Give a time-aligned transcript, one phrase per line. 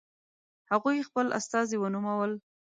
[0.71, 2.31] هغوی خپل استازي ونومول.